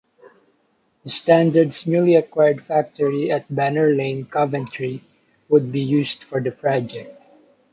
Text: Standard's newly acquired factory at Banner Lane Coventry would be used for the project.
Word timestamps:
Standard's 1.05 1.85
newly 1.85 2.15
acquired 2.15 2.63
factory 2.65 3.31
at 3.31 3.53
Banner 3.55 3.91
Lane 3.93 4.25
Coventry 4.25 5.03
would 5.47 5.71
be 5.71 5.81
used 5.81 6.23
for 6.23 6.41
the 6.41 6.49
project. 6.49 7.21